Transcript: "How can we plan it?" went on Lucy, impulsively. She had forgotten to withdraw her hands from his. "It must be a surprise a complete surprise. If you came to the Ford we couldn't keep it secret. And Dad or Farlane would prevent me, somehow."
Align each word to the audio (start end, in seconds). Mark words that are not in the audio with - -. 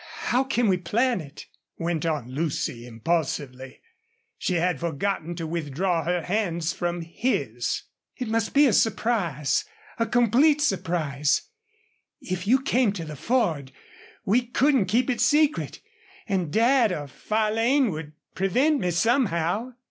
"How 0.31 0.43
can 0.43 0.67
we 0.67 0.77
plan 0.77 1.21
it?" 1.21 1.45
went 1.77 2.07
on 2.07 2.27
Lucy, 2.27 2.87
impulsively. 2.87 3.81
She 4.39 4.55
had 4.55 4.79
forgotten 4.79 5.35
to 5.35 5.45
withdraw 5.45 6.03
her 6.05 6.23
hands 6.23 6.73
from 6.73 7.01
his. 7.01 7.83
"It 8.17 8.27
must 8.27 8.55
be 8.55 8.65
a 8.65 8.73
surprise 8.73 9.63
a 9.99 10.07
complete 10.07 10.59
surprise. 10.59 11.43
If 12.19 12.47
you 12.47 12.63
came 12.63 12.93
to 12.93 13.05
the 13.05 13.15
Ford 13.15 13.71
we 14.25 14.41
couldn't 14.47 14.85
keep 14.85 15.07
it 15.07 15.21
secret. 15.21 15.81
And 16.27 16.51
Dad 16.51 16.91
or 16.91 17.05
Farlane 17.07 17.91
would 17.91 18.13
prevent 18.33 18.79
me, 18.79 18.89
somehow." 18.89 19.73